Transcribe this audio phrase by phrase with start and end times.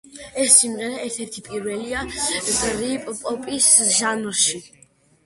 [0.43, 2.01] ეს სიმღერა ერთ-ერთი პირველია
[2.47, 3.69] ტრიპ-ჰოპის
[3.99, 4.63] ჟანრში.